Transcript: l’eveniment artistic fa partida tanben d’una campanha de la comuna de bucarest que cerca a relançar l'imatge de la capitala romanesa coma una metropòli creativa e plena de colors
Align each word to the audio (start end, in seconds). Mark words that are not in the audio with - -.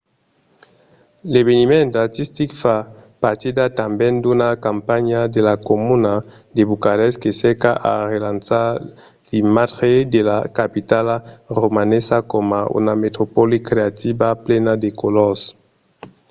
l’eveniment 1.31 1.91
artistic 2.05 2.49
fa 2.61 2.75
partida 3.23 3.63
tanben 3.79 4.13
d’una 4.23 4.49
campanha 4.65 5.19
de 5.33 5.41
la 5.47 5.55
comuna 5.69 6.13
de 6.55 6.61
bucarest 6.69 7.17
que 7.23 7.31
cerca 7.43 7.71
a 7.91 7.93
relançar 8.13 8.67
l'imatge 9.29 9.91
de 10.13 10.21
la 10.29 10.37
capitala 10.59 11.15
romanesa 11.61 12.17
coma 12.31 12.61
una 12.79 12.93
metropòli 13.03 13.57
creativa 13.69 14.27
e 14.35 14.39
plena 14.45 14.73
de 14.83 14.89
colors 15.01 15.41